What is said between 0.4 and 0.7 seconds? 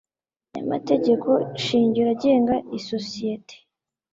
ry